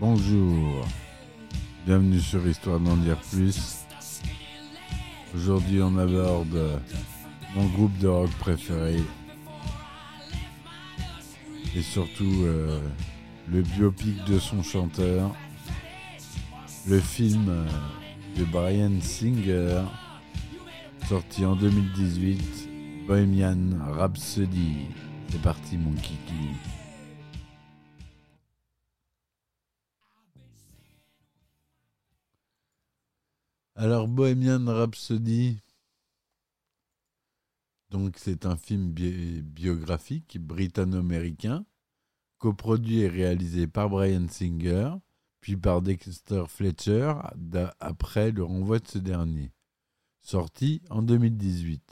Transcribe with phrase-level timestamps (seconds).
[0.00, 0.84] Bonjour,
[1.86, 3.81] bienvenue sur Histoire d'en dire plus.
[5.34, 6.80] Aujourd'hui on aborde
[7.54, 8.96] mon groupe de rock préféré
[11.74, 12.78] et surtout euh,
[13.48, 15.34] le biopic de son chanteur,
[16.86, 17.66] le film euh,
[18.38, 19.82] de Brian Singer
[21.08, 23.56] sorti en 2018, Bohemian
[23.96, 24.86] Rhapsody.
[25.28, 26.81] C'est parti mon kiki.
[33.82, 35.58] Alors Bohemian Rhapsody,
[37.90, 41.66] donc c'est un film bi- biographique britanno-américain,
[42.38, 44.92] coproduit et réalisé par Brian Singer,
[45.40, 47.12] puis par Dexter Fletcher
[47.80, 49.50] après le renvoi de ce dernier,
[50.20, 51.82] sorti en 2018.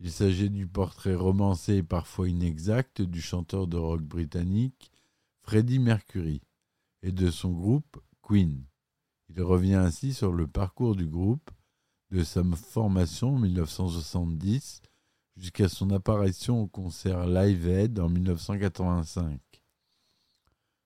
[0.00, 4.90] Il s'agit du portrait romancé et parfois inexact du chanteur de rock britannique
[5.42, 6.40] Freddie Mercury
[7.02, 8.64] et de son groupe Queen.
[9.28, 11.50] Il revient ainsi sur le parcours du groupe,
[12.10, 14.82] de sa formation en 1970
[15.36, 19.40] jusqu'à son apparition au concert Live Aid en 1985.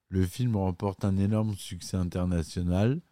[0.08, 3.02] Le film remporte un énorme succès international,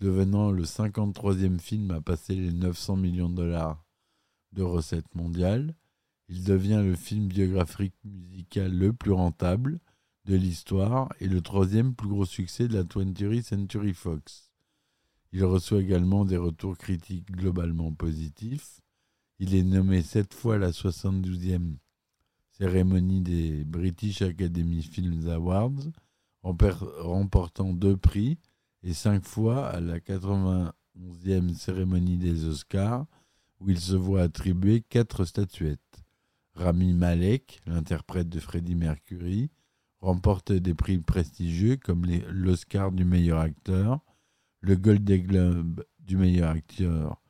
[0.00, 3.82] devenant le 53e film à passer les 900 millions de dollars
[4.52, 5.74] de recettes mondiales.
[6.28, 9.80] Il devient le film biographique musical le plus rentable
[10.26, 14.51] de l'histoire et le troisième plus gros succès de la 20th Century Fox.
[15.32, 18.80] Il reçoit également des retours critiques globalement positifs.
[19.38, 21.76] Il est nommé sept fois à la 72e
[22.50, 25.90] cérémonie des British Academy Films Awards,
[26.44, 28.38] remper- remportant deux prix,
[28.82, 33.06] et cinq fois à la 91e cérémonie des Oscars,
[33.60, 36.04] où il se voit attribuer quatre statuettes.
[36.54, 39.50] Rami Malek, l'interprète de Freddie Mercury,
[40.00, 44.00] remporte des prix prestigieux comme l'Oscar du meilleur acteur,
[44.62, 47.20] le Golden Globe du meilleur acteur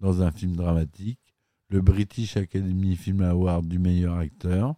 [0.00, 1.20] dans un film dramatique,
[1.68, 4.74] le British Academy Film Award du meilleur acteur,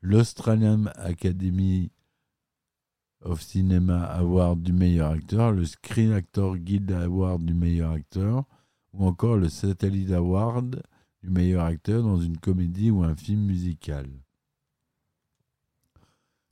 [0.00, 1.92] l'Australian Academy
[3.20, 8.44] of Cinema Award du meilleur acteur, le Screen Actor Guild Award du meilleur acteur,
[8.94, 10.82] ou encore le Satellite Award
[11.22, 14.08] du meilleur acteur dans une comédie ou un film musical.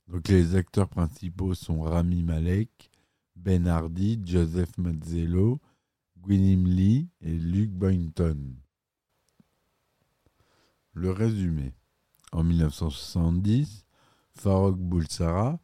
[0.07, 2.90] Donc les acteurs principaux sont Rami Malek,
[3.43, 5.59] Ben Hardy, Joseph Mazzello,
[6.21, 8.37] Gwyneth Lee et Luke Boynton.
[10.93, 11.73] Le résumé.
[12.33, 13.87] En 1970,
[14.35, 15.59] Farrokh Bulsara,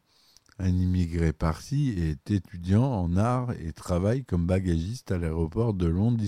[0.58, 6.24] un immigré parsi, est étudiant en art et travaille comme bagagiste à l'aéroport de Londres.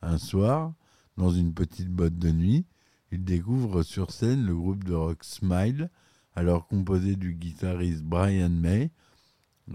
[0.00, 0.72] Un soir,
[1.18, 2.64] dans une petite boîte de nuit,
[3.12, 5.90] il découvre sur scène le groupe de rock Smile,
[6.34, 8.90] alors composé du guitariste Brian May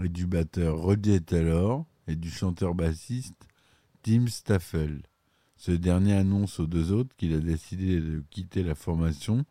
[0.02, 3.48] et du batteur Roger Taylor et du chanteur bassiste
[4.02, 5.04] Tim Staffel.
[5.56, 9.46] Ce dernier annonce aux deux autres qu'il a décidé de quitter la formation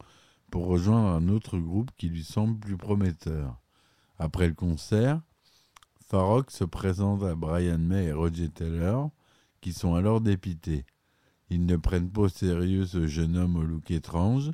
[0.51, 3.59] pour rejoindre un autre groupe qui lui semble plus prometteur.
[4.19, 5.23] Après le concert,
[6.07, 9.11] Farrokh se présente à Brian May et Roger Taylor,
[9.63, 10.85] qui sont alors dépités.
[11.49, 14.51] Ils ne prennent pas au sérieux ce jeune homme au look étrange,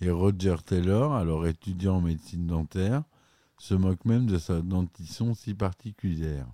[0.00, 3.04] et Roger Taylor, alors étudiant en médecine dentaire,
[3.62, 6.48] se moque même de sa dentition si particulière.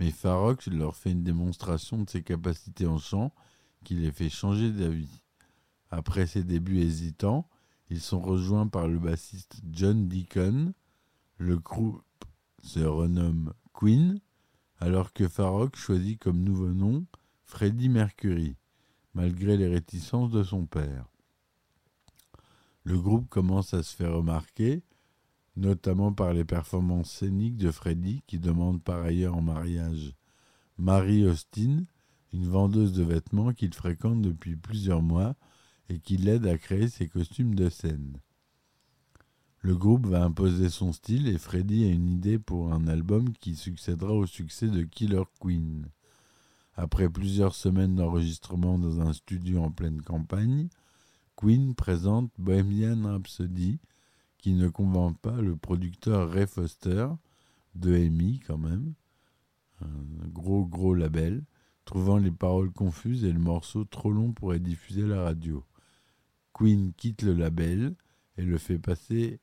[0.00, 3.32] Mais Farrokh leur fait une démonstration de ses capacités en chant
[3.84, 5.22] qui les fait changer d'avis.
[5.92, 7.48] Après ses débuts hésitants,
[7.90, 10.74] ils sont rejoints par le bassiste John Deacon.
[11.36, 12.24] Le groupe
[12.60, 14.18] se renomme Queen,
[14.80, 17.06] alors que Farrokh choisit comme nouveau nom
[17.44, 18.56] Freddie Mercury,
[19.14, 21.06] malgré les réticences de son père.
[22.82, 24.82] Le groupe commence à se faire remarquer,
[25.58, 30.14] notamment par les performances scéniques de Freddie, qui demande par ailleurs en mariage
[30.78, 31.84] Marie Austin,
[32.32, 35.34] une vendeuse de vêtements qu'il fréquente depuis plusieurs mois
[35.88, 38.18] et qui l'aide à créer ses costumes de scène.
[39.60, 43.56] Le groupe va imposer son style et Freddie a une idée pour un album qui
[43.56, 45.88] succédera au succès de Killer Queen.
[46.76, 50.68] Après plusieurs semaines d'enregistrement dans un studio en pleine campagne,
[51.34, 53.80] Queen présente Bohemian Rhapsody,
[54.38, 57.08] qui ne convainc pas le producteur Ray Foster,
[57.74, 58.94] de EMI quand même,
[59.80, 61.44] un gros gros label,
[61.84, 65.64] trouvant les paroles confuses et le morceau trop long pour être diffusé à la radio.
[66.52, 67.94] Queen quitte le label
[68.36, 69.40] et le fait passer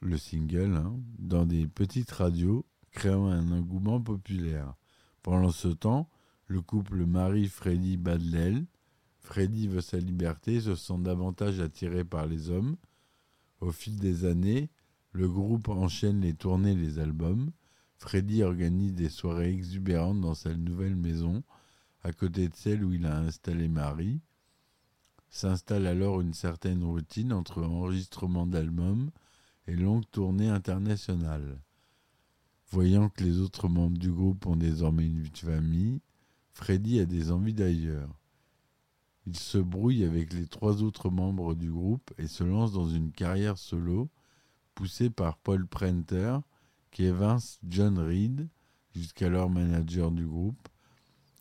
[0.00, 4.74] le single hein, dans des petites radios, créant un engouement populaire.
[5.22, 6.08] Pendant ce temps,
[6.46, 8.64] le couple marie Freddy Badlel.
[9.30, 12.74] Freddy veut sa liberté se sent davantage attiré par les hommes.
[13.60, 14.70] Au fil des années,
[15.12, 17.52] le groupe enchaîne les tournées et les albums.
[17.96, 21.44] Freddy organise des soirées exubérantes dans sa nouvelle maison,
[22.02, 24.20] à côté de celle où il a installé Marie.
[25.28, 29.12] S'installe alors une certaine routine entre enregistrement d'albums
[29.68, 31.60] et longues tournées internationales.
[32.72, 36.00] Voyant que les autres membres du groupe ont désormais une vie de famille,
[36.52, 38.19] Freddy a des envies d'ailleurs.
[39.30, 43.12] Il se brouille avec les trois autres membres du groupe et se lance dans une
[43.12, 44.10] carrière solo,
[44.74, 46.38] poussé par Paul Prenter,
[46.90, 48.48] qui évince John Reed,
[48.92, 50.68] jusqu'alors manager du groupe,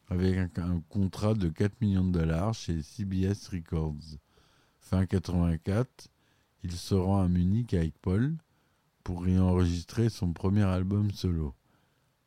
[0.07, 4.19] avec un, contrat de 4 millions de dollars chez CBS Records.
[4.77, 6.09] Fin 84,
[6.62, 8.38] il se rend à Munich avec Paul
[9.03, 11.56] pour y enregistrer son premier album solo.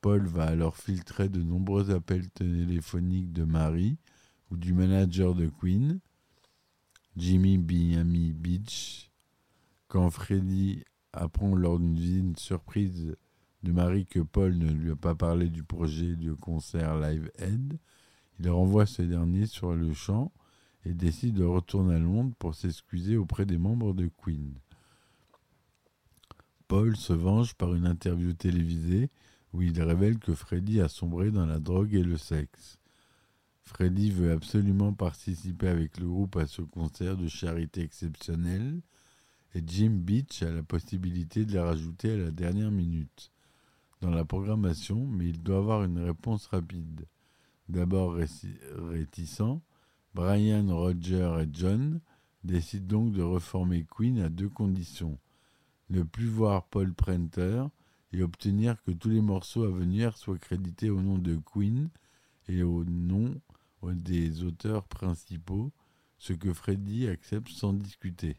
[0.01, 3.97] Paul va alors filtrer de nombreux appels téléphoniques de Marie
[4.53, 5.99] ou du manager de Queen,
[7.17, 9.11] Jimmy Miami Beach.
[9.89, 10.85] Quand Freddy
[11.15, 13.17] apprend lors d'une surprise
[13.63, 17.79] de Marie que Paul ne lui a pas parlé du projet de concert Live Aid,
[18.39, 20.31] il renvoie ce dernier sur le champ
[20.85, 24.53] et décide de retourner à Londres pour s'excuser auprès des membres de Queen.
[26.69, 29.09] Paul se venge par une interview télévisée
[29.55, 32.82] où il révèle que Freddy a sombré dans la drogue et le sexe.
[33.65, 38.81] Freddy veut absolument participer avec le groupe à ce concert de charité exceptionnel
[39.55, 43.31] et Jim Beach a la possibilité de les rajouter à la dernière minute
[44.01, 47.07] dans la programmation, mais il doit avoir une réponse rapide.
[47.69, 49.61] D'abord réticent,
[50.15, 52.01] Brian, Roger et John
[52.45, 55.19] décident donc de reformer Queen à deux conditions.
[55.91, 57.65] Ne plus voir Paul Prenter
[58.13, 61.89] et obtenir que tous les morceaux à venir soient crédités au nom de Queen
[62.49, 63.35] et au nom
[63.91, 65.73] des auteurs principaux,
[66.19, 68.37] ce que Freddy accepte sans discuter.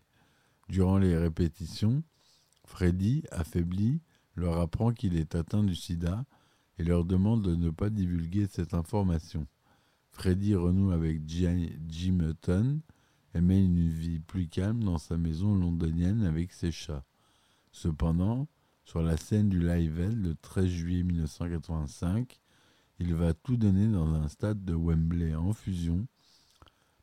[0.69, 2.04] Durant les répétitions,
[2.66, 4.01] Freddy, affaibli,
[4.36, 6.25] leur apprend qu'il est atteint du sida
[6.80, 9.45] et leur demande de ne pas divulguer cette information.
[10.10, 12.80] Freddy renoue avec Jim Hutton
[13.36, 17.04] et mène une vie plus calme dans sa maison londonienne avec ses chats.
[17.72, 18.48] Cependant,
[18.86, 22.40] sur la scène du Live Aid le 13 juillet 1985,
[23.00, 26.07] il va tout donner dans un stade de Wembley en fusion,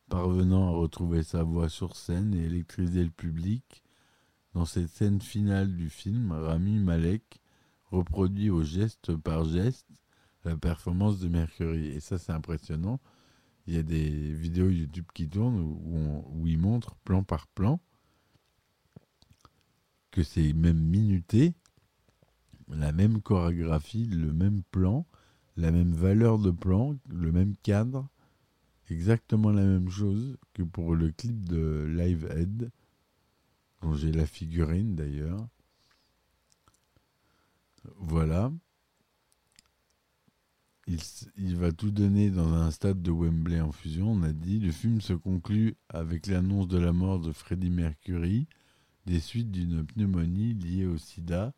[0.09, 3.83] parvenant à retrouver sa voix sur scène et électriser le public.
[4.55, 7.41] Dans cette scène finale du film, Rami Malek
[7.91, 9.87] reproduit au geste par geste
[10.45, 11.89] la performance de Mercury.
[11.89, 13.01] Et ça, c'est impressionnant.
[13.67, 17.81] Il y a des vidéos YouTube qui tournent où, il montre plan par plan
[20.11, 21.55] que c'est même minuté,
[22.69, 25.07] la même chorégraphie, le même plan,
[25.61, 28.09] la même valeur de plan, le même cadre,
[28.89, 32.71] exactement la même chose que pour le clip de Live Head,
[33.83, 35.47] dont j'ai la figurine d'ailleurs.
[37.97, 38.51] Voilà.
[40.87, 40.99] Il,
[41.37, 44.59] il, va tout donner dans un stade de Wembley en fusion, on a dit.
[44.59, 48.49] Le film se conclut avec l'annonce de la mort de Freddie Mercury,
[49.07, 51.53] des suites d'une pneumonie liée au sida,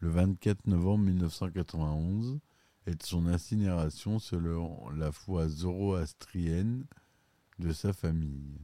[0.00, 2.40] le 24 novembre 1991
[2.86, 6.86] et de son incinération selon la foi zoroastrienne
[7.58, 8.58] de sa famille.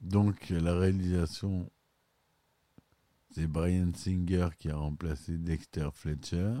[0.00, 1.70] Donc la réalisation,
[3.32, 6.54] c'est Brian Singer qui a remplacé Dexter Fletcher.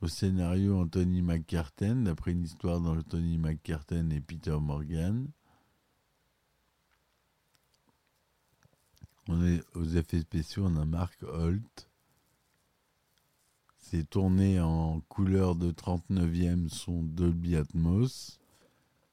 [0.00, 5.28] Au scénario, Anthony McCarten, d'après une histoire d'Anthony McCarten et Peter Morgan.
[9.32, 11.88] On est aux effets spéciaux, on a Mark Holt.
[13.76, 18.40] C'est tourné en couleur de 39e son Dolby Atmos.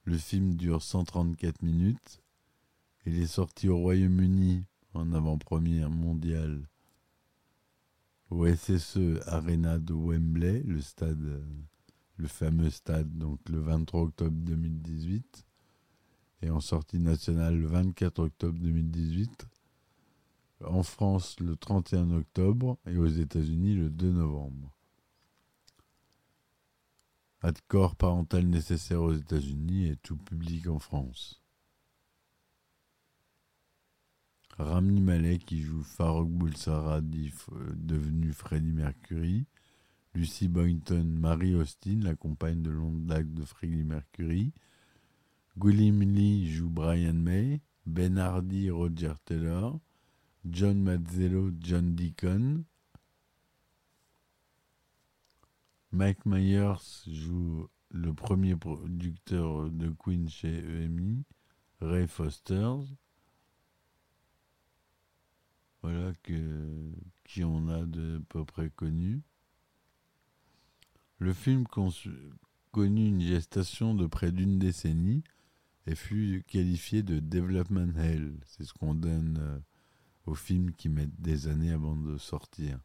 [0.06, 2.24] Le film dure 134 minutes.
[3.06, 4.64] Il est sorti au Royaume-Uni
[4.96, 6.68] en avant-première mondiale
[8.32, 11.44] au SSE Arena de Wembley, le stade,
[12.16, 15.46] le fameux stade, donc le 23 octobre 2018,
[16.42, 19.48] et en sortie nationale le 24 octobre 2018
[20.64, 24.74] en France le 31 octobre et aux États-Unis le 2 novembre.
[27.42, 31.42] Accord parental nécessaire aux États-Unis et tout public en France.
[34.58, 39.46] Rami Malek qui joue Farouk Boulsara devenu Freddie Mercury.
[40.16, 42.74] Lucy Boynton, Marie Austin, la compagne de
[43.06, 44.52] date de Freddie Mercury.
[45.58, 47.62] William Lee joue Brian May.
[47.86, 49.80] Ben Hardy, Roger Taylor.
[50.50, 52.63] John Mazzello, John Deacon.
[55.92, 61.24] Mike Myers joue le premier producteur de Queen chez EMI,
[61.82, 62.75] Ray Foster.
[65.82, 66.13] Voilà
[67.24, 69.22] qui on a de peu près connu.
[71.20, 71.66] Le film
[72.72, 75.24] connut une gestation de près d'une décennie
[75.88, 78.39] et fut qualifié de Development Hell.
[78.46, 79.60] C'est ce qu'on donne euh,
[80.27, 82.79] aux films qui mettent des années avant de sortir.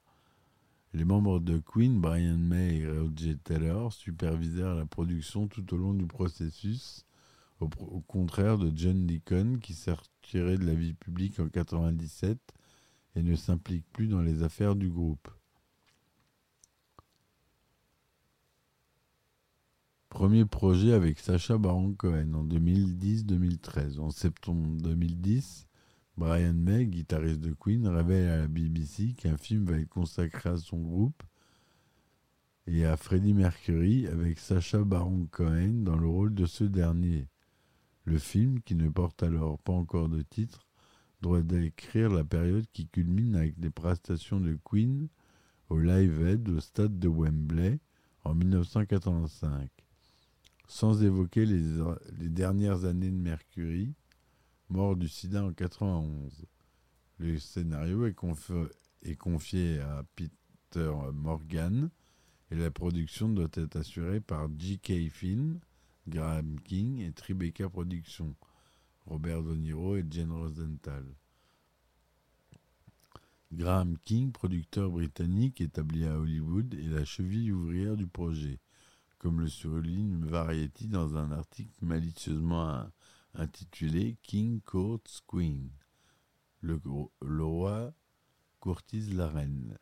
[0.95, 5.93] Les membres de Queen, Brian May et Roger Taylor, supervisèrent la production tout au long
[5.93, 7.05] du processus,
[7.61, 12.39] au, au contraire de John Deacon qui s'est retiré de la vie publique en 1997
[13.17, 15.29] et ne s'implique plus dans les affaires du groupe.
[20.11, 23.99] Premier projet avec Sacha Baron Cohen en 2010-2013.
[23.99, 25.67] En septembre 2010,
[26.25, 30.57] Brian May, guitariste de Queen, révèle à la BBC qu'un film va être consacré à
[30.57, 31.21] son groupe
[32.69, 37.27] et à Freddie Mercury avec Sacha Baron Cohen dans le rôle de ce dernier.
[38.05, 40.69] Le film, qui ne porte alors pas encore de titre,
[41.23, 45.09] doit décrire la période qui culmine avec les prestations de Queen
[45.71, 47.81] au Live Aid au stade de Wembley
[48.23, 49.69] en 1985
[50.69, 51.63] sans évoquer les,
[52.19, 53.93] les, dernières années de Mercury,
[54.73, 56.47] mort du sida en 91.
[57.19, 61.91] Le scénario est, confié, à Peter Morgan
[62.51, 65.11] et la production doit être assurée par J.K.
[65.11, 65.61] Film,
[66.09, 68.35] Graham King et Tribeca Productions,
[69.07, 71.05] Robert De Niro et Jane Rosenthal.
[73.53, 78.59] Graham King, producteur britannique établi à Hollywood, est la cheville ouvrière du projet
[79.19, 82.91] comme le surligne Variety dans un article malicieusement
[83.35, 85.71] intitulé King Courts Queen.
[86.61, 86.81] Le,
[87.45, 87.93] roi
[88.61, 89.77] courtise la reine.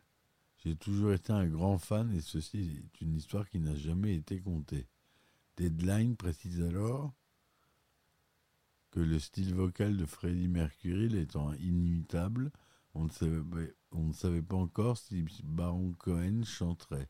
[0.59, 4.41] J'ai toujours été un grand fan et ceci est une histoire qui n'a jamais été
[4.41, 4.87] contée.
[5.57, 7.13] Deadline précise alors
[8.91, 12.51] que le style vocal de Freddie Mercury étant inimitable,
[12.95, 17.09] on ne savait, on ne savait pas encore si Baron Cohen chanterait.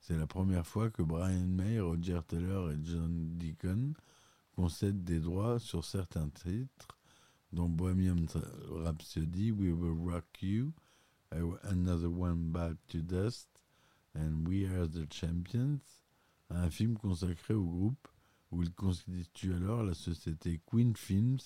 [0.00, 3.94] C'est la première fois que Brian May, Roger Taylor et John Deacon
[4.54, 6.98] concèdent des droits sur certains titres,
[7.52, 8.26] dont Bohemian
[8.70, 10.72] Rhapsody, We Will Rock You,
[11.64, 13.48] Another One Back to Dust,
[14.14, 15.80] and We Are the Champions,
[16.50, 18.08] un film consacré au groupe
[18.50, 21.40] où il constitue alors la société Queen Films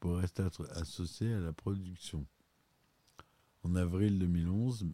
[0.00, 2.26] pour rester associé à la production.
[3.62, 4.86] En avril 2011,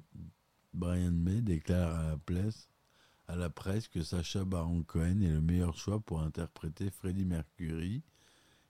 [0.73, 2.69] Brian May déclare à la presse
[3.31, 8.03] à la presse que Sacha Baron Cohen est le meilleur choix pour interpréter Freddie Mercury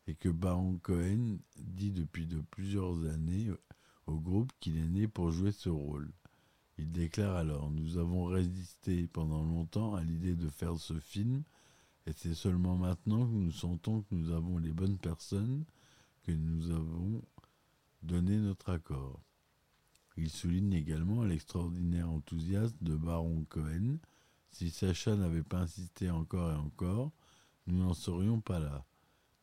[0.06, 3.50] et que Baron Cohen dit depuis de plusieurs années
[4.06, 6.12] au groupe qu'il est né pour jouer ce rôle.
[6.76, 11.42] Il déclare alors Nous avons résisté pendant longtemps à l'idée de faire ce film
[12.04, 15.64] et c'est seulement maintenant que nous sentons que nous avons les bonnes personnes
[16.22, 17.22] que nous avons
[18.02, 19.22] donné notre accord.
[20.18, 23.96] Il souligne également l'extraordinaire enthousiasme de Baron Cohen
[24.50, 27.12] si Sacha n'avait pas insisté encore et encore,
[27.66, 28.85] nous n'en serions pas là.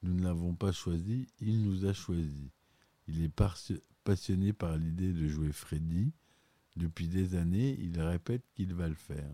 [0.03, 2.51] Nous ne l'avons pas choisi, il nous a choisis.
[3.07, 3.33] Il est
[4.03, 6.13] passionné par l'idée de jouer Freddy.
[6.75, 9.31] Depuis des années, il répète qu'il va le faire.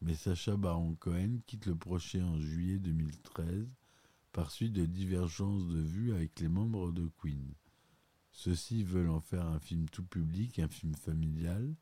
[0.00, 3.68] Mais Sacha Baron Cohen quitte le projet en juillet 2013
[4.32, 7.54] par suite de divergences de vues avec les membres de Queen.
[8.32, 11.74] Ceux-ci veulent en faire un film tout public, un film familial,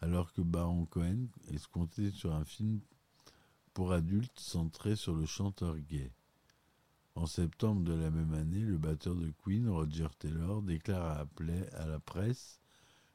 [0.00, 2.80] alors que Baron Cohen escomptait sur un film
[3.74, 6.12] pour adultes centré sur le chanteur gay.
[7.14, 11.26] En septembre de la même année, le batteur de Queen, Roger Taylor, déclare
[11.74, 12.60] à, la presse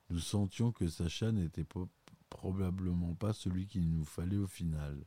[0.10, 1.66] Nous sentions que Sacha n'était
[2.30, 5.06] probablement pas celui qu'il nous fallait au final.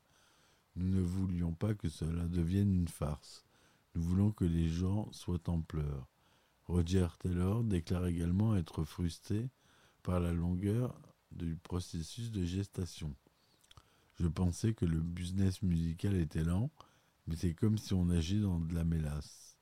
[0.76, 3.45] Nous ne voulions pas que cela devienne une farce.
[3.95, 6.06] Nous voulons que les gens soient en pleurs.
[6.64, 9.50] Roger Taylor déclare également être frustré
[10.02, 10.99] par la longueur
[11.33, 13.14] du processus de gestation.
[14.18, 16.71] Je pensais que le business musical était lent,
[17.26, 19.56] mais c'est comme si on agit dans de la mélasse.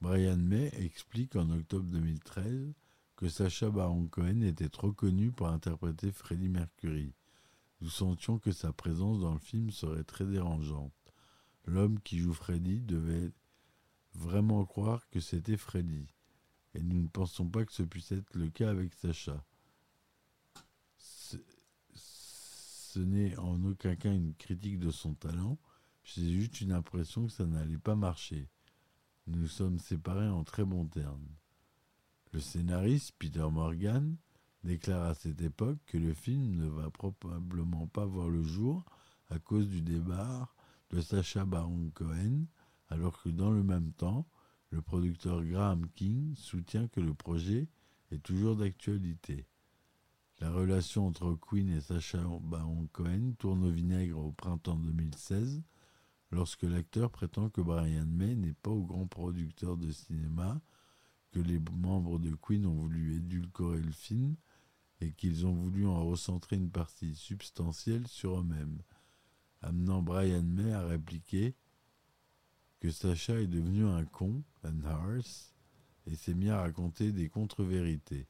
[0.00, 2.74] Brian May explique en octobre 2013
[3.16, 7.14] que Sacha Baron Cohen était trop connu pour interpréter Freddie Mercury.
[7.80, 10.92] Nous sentions que sa présence dans le film serait très dérangeante.
[11.66, 13.30] L'homme qui joue Freddie devait
[14.14, 16.08] vraiment croire que c'était Freddie,
[16.74, 19.44] et nous ne pensons pas que ce puisse être le cas avec Sacha.
[22.92, 25.58] Ce n'est en aucun cas une critique de son talent,
[26.04, 28.50] j'ai juste une impression que ça n'allait pas marcher.
[29.26, 31.26] Nous sommes séparés en très bons termes.
[32.32, 34.18] Le scénariste, Peter Morgan,
[34.62, 38.84] déclare à cette époque que le film ne va probablement pas voir le jour
[39.30, 40.54] à cause du départ
[40.90, 42.44] de Sacha Baron Cohen,
[42.90, 44.28] alors que dans le même temps,
[44.68, 47.68] le producteur Graham King soutient que le projet
[48.10, 49.46] est toujours d'actualité.
[50.42, 55.62] La relation entre Queen et Sacha Baron Cohen tourne au vinaigre au printemps 2016,
[56.32, 60.60] lorsque l'acteur prétend que Brian May n'est pas au grand producteur de cinéma,
[61.30, 64.34] que les membres de Queen ont voulu édulcorer le film
[65.00, 68.82] et qu'ils ont voulu en recentrer une partie substantielle sur eux-mêmes,
[69.60, 71.54] amenant Brian May à répliquer
[72.80, 75.54] que Sacha est devenu un con, un horse,
[76.08, 78.26] et s'est mis à raconter des contre-vérités.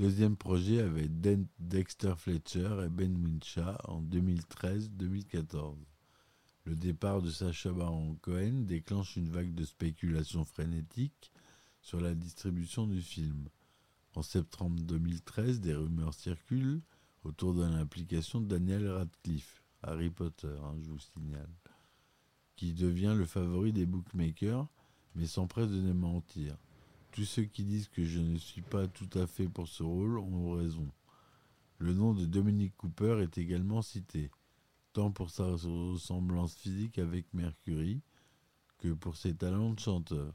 [0.00, 1.10] Deuxième projet avec
[1.58, 5.76] Dexter Fletcher et Ben Winshaw en 2013-2014.
[6.64, 11.30] Le départ de Sacha Baron Cohen déclenche une vague de spéculation frénétique
[11.82, 13.50] sur la distribution du film.
[14.14, 16.80] En septembre 2013, des rumeurs circulent
[17.24, 21.52] autour de l'implication de Daniel Radcliffe, Harry Potter, hein, je vous signale,
[22.56, 24.66] qui devient le favori des bookmakers,
[25.14, 26.56] mais s'empresse de démentir.
[27.12, 30.18] Tous ceux qui disent que je ne suis pas tout à fait pour ce rôle
[30.18, 30.88] ont raison.
[31.78, 34.30] Le nom de Dominic Cooper est également cité,
[34.92, 38.00] tant pour sa ressemblance physique avec Mercury
[38.78, 40.32] que pour ses talents de chanteur.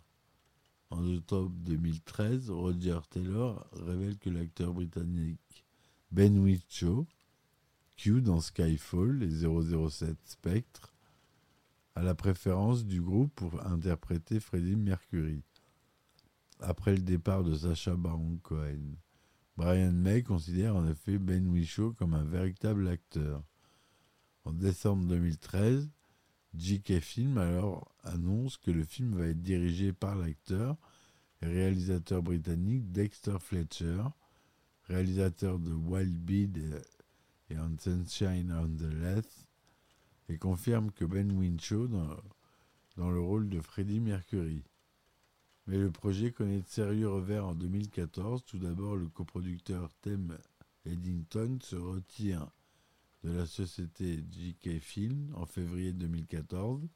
[0.89, 5.65] En octobre 2013, Roger Taylor révèle que l'acteur britannique
[6.11, 7.07] Ben Whishaw,
[7.95, 10.93] Q dans Skyfall et 007 Spectre,
[11.95, 15.41] a la préférence du groupe pour interpréter Freddie Mercury.
[16.67, 18.95] Après le départ de Sacha Baron Cohen,
[19.55, 23.43] Brian May considère en effet Ben Whishaw comme un véritable acteur.
[24.45, 25.91] En décembre 2013,
[26.57, 27.01] J.K.
[27.01, 30.75] Film alors annonce que le film va être dirigé par l'acteur
[31.43, 34.01] et réalisateur britannique Dexter Fletcher,
[34.85, 36.49] réalisateur de Wild Bee
[37.51, 39.47] et On Sunshine on the Left,
[40.29, 42.17] et confirme que Ben dans,
[42.97, 44.63] dans le rôle de Freddie Mercury.
[45.67, 48.43] Mais le projet connaît de sérieux revers en 2014.
[48.45, 50.37] Tout d'abord, le coproducteur Tim
[50.85, 52.47] Eddington se retire
[53.23, 56.87] de la société JK Film en février 2014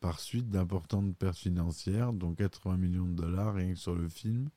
[0.00, 4.50] par suite d'importantes pertes financières, dont 80 millions de dollars rien que sur le film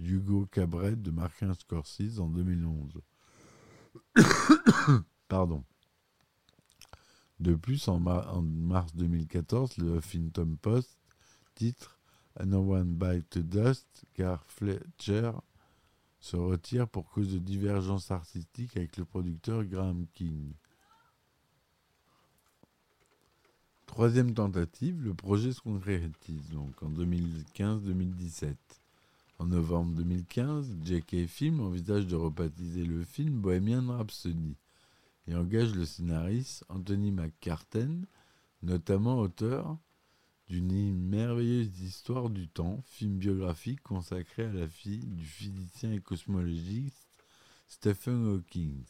[0.00, 3.00] Hugo Cabret de Martin Scorsese en 2011.
[5.28, 5.64] Pardon.
[7.38, 10.98] De plus, en, mars 2014, le Huffington Post
[11.54, 12.00] titre
[12.42, 15.30] No One Bite Dust car Fletcher
[16.18, 20.52] se retire pour cause de divergences artistiques avec le producteur Graham King.
[23.86, 28.56] Troisième tentative, le projet se concrétise donc en 2015-2017.
[29.38, 31.26] En novembre 2015, J.K.
[31.26, 34.56] Film envisage de rebaptiser le film Bohemian Rhapsody
[35.28, 38.06] et engage le scénariste Anthony McCarten,
[38.62, 39.76] notamment auteur
[40.48, 47.08] d'une merveilleuse histoire du temps, film biographique consacré à la fille du physicien et cosmologiste
[47.66, 48.84] Stephen Hawking.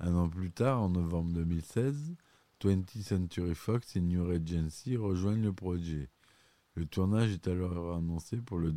[0.00, 2.14] Un an plus tard, en novembre 2016,
[2.60, 6.08] 20th Century Fox et New Regency rejoignent le projet.
[6.74, 8.72] Le tournage est alors annoncé pour le,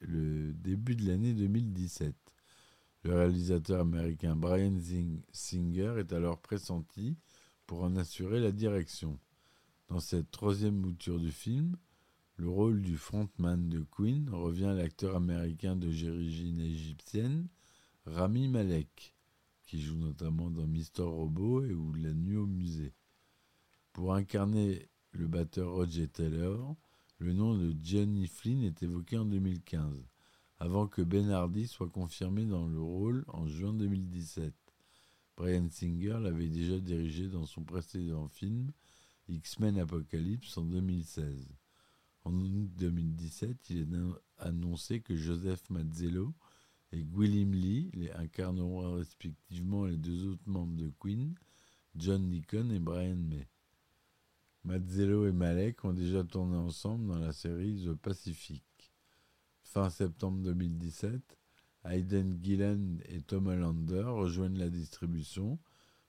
[0.00, 2.14] le début de l'année 2017.
[3.02, 4.78] Le réalisateur américain Brian
[5.32, 7.16] Singer est alors pressenti
[7.66, 9.18] pour en assurer la direction.
[9.90, 11.76] Dans cette troisième mouture du film,
[12.36, 17.48] le rôle du frontman de Queen revient à l'acteur américain de d'origine égyptienne,
[18.06, 19.16] Rami Malek,
[19.64, 22.94] qui joue notamment dans Mister Robot et ou La Nuit au musée.
[23.92, 26.76] Pour incarner le batteur Roger Taylor,
[27.18, 30.06] le nom de Johnny Flynn est évoqué en 2015,
[30.60, 34.54] avant que Ben Hardy soit confirmé dans le rôle en juin 2017.
[35.36, 38.70] Brian Singer l'avait déjà dirigé dans son précédent film
[39.30, 41.48] X-Men Apocalypse en 2016.
[42.24, 43.88] En août 2017, il est
[44.38, 46.34] annoncé que Joseph Mazzello
[46.92, 51.34] et Gwilym Lee incarneront respectivement les deux autres membres de Queen,
[51.94, 53.48] John Deacon et Brian May.
[54.64, 58.64] Mazzello et Malek ont déjà tourné ensemble dans la série The Pacific.
[59.62, 61.38] Fin septembre 2017,
[61.84, 65.58] Hayden Gillen et Tom Hollander rejoignent la distribution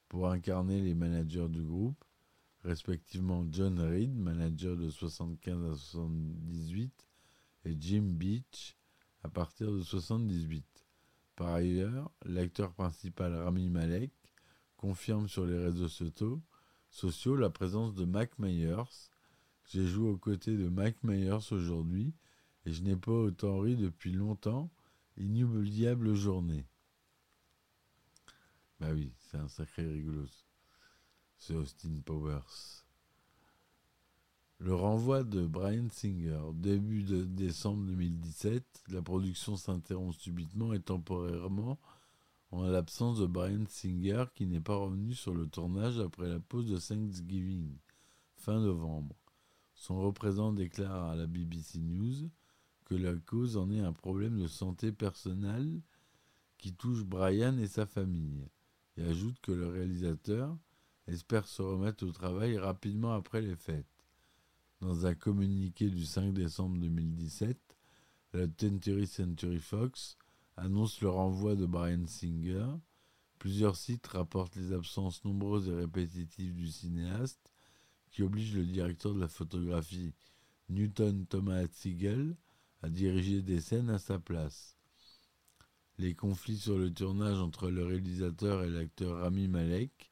[0.10, 2.04] pour incarner les managers du groupe
[2.64, 7.08] respectivement John Reed, manager de 75 à 78,
[7.66, 8.78] et Jim Beach
[9.24, 10.66] à partir de 78.
[11.36, 14.12] Par ailleurs, l'acteur principal Rami Malek
[14.78, 19.10] confirme sur les réseaux sociaux, la présence de Mac Myers.
[19.70, 22.14] J'ai joué aux côtés de Mac Myers aujourd'hui
[22.66, 24.72] et je n'ai pas autant ri depuis longtemps.
[25.18, 26.66] Inoubliable journée.
[28.80, 30.26] Bah oui, c'est un sacré rigolo,
[31.42, 32.86] ce Austin Powers.
[34.60, 41.80] Le renvoi de Brian Singer, début de décembre 2017, la production s'interrompt subitement et temporairement
[42.52, 46.70] en l'absence de Brian Singer qui n'est pas revenu sur le tournage après la pause
[46.70, 47.76] de Thanksgiving,
[48.36, 49.16] fin novembre.
[49.74, 52.30] Son représentant déclare à la BBC News
[52.86, 55.82] que la cause en est un problème de santé personnelle
[56.60, 58.48] qui touche Brian et sa famille,
[58.96, 60.56] et ajoute que le réalisateur
[61.12, 63.86] espère se remettre au travail rapidement après les fêtes.
[64.80, 67.58] Dans un communiqué du 5 décembre 2017,
[68.34, 70.18] la 20th Century Fox
[70.58, 72.66] annonce le renvoi de Brian Singer.
[73.40, 77.52] Plusieurs sites rapportent les absences nombreuses et répétitives du cinéaste,
[78.10, 80.14] qui oblige le directeur de la photographie,
[80.70, 82.36] Newton Thomas Siegel,
[82.82, 84.78] à diriger des scènes à sa place.
[85.98, 90.11] Les conflits sur le tournage entre le réalisateur et l'acteur Rami Malek,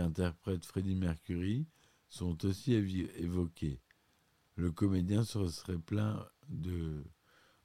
[0.00, 1.66] interprète Freddie Mercury,
[2.08, 3.80] sont aussi évoqués.
[4.56, 7.04] Le comédien se serait plaint de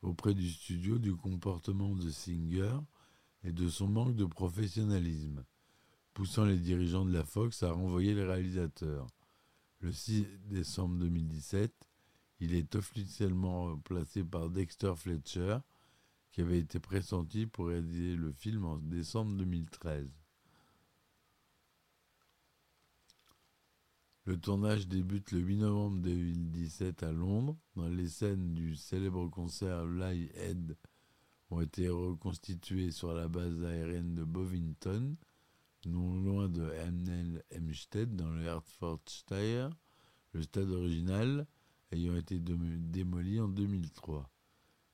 [0.01, 2.77] auprès du studio du comportement de Singer
[3.43, 5.43] et de son manque de professionnalisme,
[6.13, 9.07] poussant les dirigeants de la Fox à renvoyer le réalisateur.
[9.81, 11.73] Le 6 décembre 2017,
[12.41, 15.57] il est officiellement remplacé par Dexter Fletcher,
[16.31, 20.07] qui avait été pressenti pour réaliser le film en décembre 2013.
[24.29, 27.57] Le tournage débute le 8 novembre 2017 à Londres.
[27.75, 30.77] Dans les scènes du célèbre concert Live Aid
[31.49, 35.15] ont été reconstituées sur la base aérienne de Bovington,
[35.87, 39.71] non loin de Hemel Hempstead dans le Hertfordshire,
[40.33, 41.47] le stade original
[41.91, 44.29] ayant été démoli en 2003.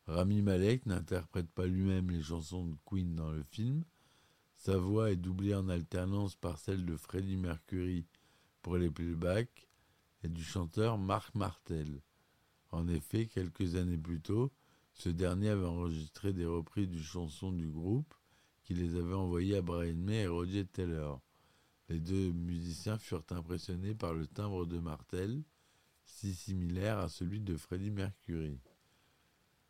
[0.07, 3.83] Rami Malek n'interprète pas lui-même les chansons de Queen dans le film.
[4.55, 8.05] Sa voix est doublée en alternance par celle de Freddie Mercury
[8.65, 8.89] pour les
[10.23, 12.01] et du chanteur Marc Martel.
[12.71, 14.51] En effet, quelques années plus tôt,
[14.91, 18.11] ce dernier avait enregistré des reprises du chanson du groupe
[18.63, 21.21] qui les avait envoyées à Brian May et Roger Taylor.
[21.89, 25.43] Les deux musiciens furent impressionnés par le timbre de Martel,
[26.03, 28.57] si similaire à celui de Freddie Mercury.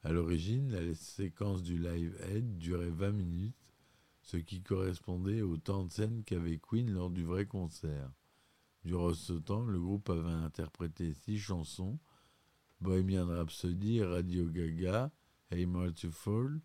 [0.03, 3.73] À l'origine, la séquence du Live Aid durait 20 minutes,
[4.21, 8.10] ce qui correspondait au temps de scène qu'avait Queen lors du vrai concert.
[8.86, 11.98] Durant ce temps, le groupe avait interprété six chansons
[12.82, 15.12] Bohemian Rhapsody, Radio Gaga,
[15.50, 15.67] Hey
[16.12, 16.62] Fall,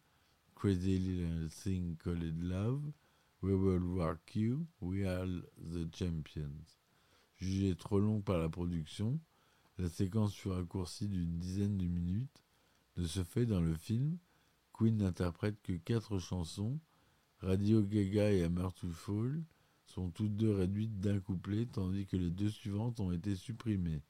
[0.55, 2.93] Crazy Little Thing Called Love,
[3.41, 6.79] We Will Work You, We Are the Champions.
[7.39, 9.19] Jugée trop longue par la production,
[9.79, 12.45] la séquence fut raccourcie d'une dizaine de minutes.
[12.97, 14.19] De ce fait, dans le film,
[14.75, 16.81] Queen n'interprète que quatre chansons,
[17.39, 19.43] Radio Gaga et Hammer to Fall,
[19.91, 24.03] sont toutes deux réduites d'un couplet, tandis que les deux suivantes ont été supprimées.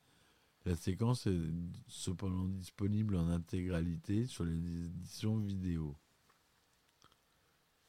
[0.66, 1.40] La séquence est
[1.88, 5.96] cependant disponible en intégralité sur les éditions vidéo.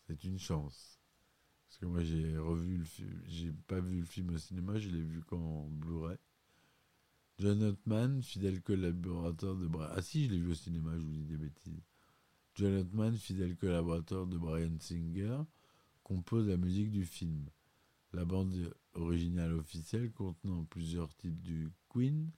[0.07, 0.99] C'est une chance.
[1.67, 4.89] Parce que moi j'ai revu le film, j'ai pas vu le film au cinéma, je
[4.89, 6.17] l'ai vu qu'en Blu-ray.
[7.39, 9.89] John Ottman, fidèle collaborateur de Brian.
[9.95, 11.83] Ah si, je l'ai vu au cinéma, je vous dis des bêtises.
[12.55, 15.39] John Ottman, fidèle collaborateur de Brian Singer,
[16.03, 17.49] compose la musique du film.
[18.13, 22.29] La bande originale officielle contenant plusieurs types du Queen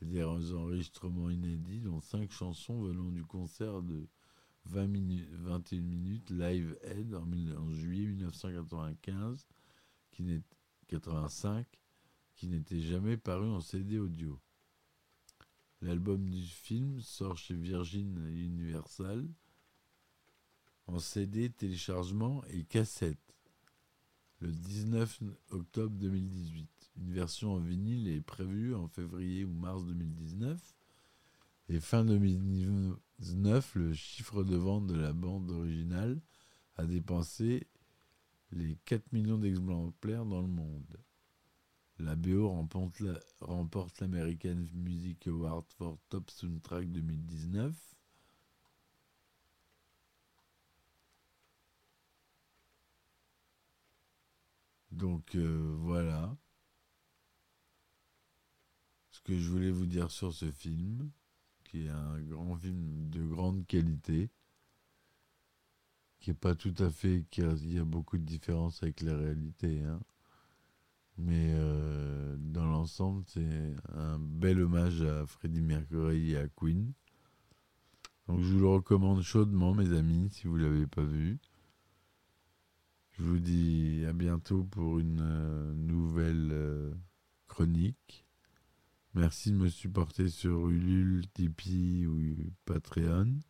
[0.00, 4.08] et des enregistrements inédits, dont cinq chansons venant du concert de
[4.64, 9.46] 20 minutes, 21 minutes Live Aid en, juillet 1995,
[10.10, 10.42] qui n'est
[10.88, 11.66] 85,
[12.34, 14.40] qui n'était jamais paru en CD audio.
[15.80, 19.28] L'album du film sort chez Virgin Universal
[20.88, 23.29] en CD, téléchargement et cassette
[24.40, 26.68] le 19 octobre 2018.
[26.96, 30.58] Une version en vinyle est prévue en février ou mars 2019.
[31.68, 36.20] Et fin 2019, le chiffre de vente de la bande originale
[36.76, 37.66] a dépensé
[38.50, 40.96] les 4 millions d'exemplaires dans le monde.
[41.98, 42.48] La BO
[43.40, 47.76] remporte l'American Music Award for Top Soundtrack 2019
[54.92, 56.36] Donc euh, voilà
[59.12, 61.10] ce que je voulais vous dire sur ce film,
[61.64, 64.30] qui est un grand film de grande qualité.
[66.20, 69.00] qui est pas tout à fait, qui a- il y a beaucoup de différences avec
[69.00, 69.80] la réalité.
[69.82, 70.00] hein.
[71.18, 76.92] Mais euh, dans l'ensemble, c'est un bel hommage à Freddie Mercury et à Queen.
[78.28, 81.38] Donc je vous le recommande chaudement, mes amis, si vous l'avez pas vu.
[83.20, 86.90] Je vous dis à bientôt pour une euh, nouvelle euh,
[87.48, 88.24] chronique.
[89.12, 92.18] Merci de me supporter sur Ulule, Tipeee ou
[92.64, 93.40] Patreon.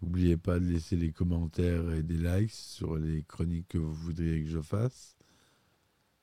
[0.00, 4.44] N'oubliez pas de laisser les commentaires et des likes sur les chroniques que vous voudriez
[4.44, 5.16] que je fasse.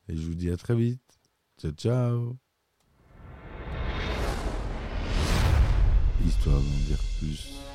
[0.08, 1.20] Et je vous dis à très vite.
[1.58, 2.38] Ciao, ciao.
[6.26, 7.75] Histoire d'en dire plus.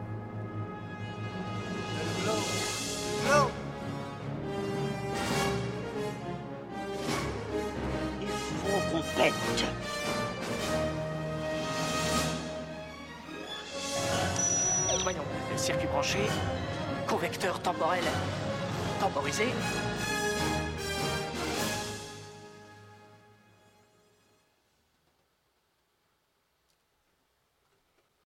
[19.41, 20.00] Okay.